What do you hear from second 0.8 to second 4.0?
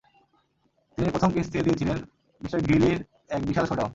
তিনি" প্রথম কিস্তি দিয়েছিলেন" মিঃ গ্রিলির এক বিশাল শোডাউন।